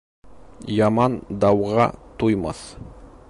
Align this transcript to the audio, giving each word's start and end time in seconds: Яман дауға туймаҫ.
Яман 0.77 1.19
дауға 1.45 1.87
туймаҫ. 2.23 2.65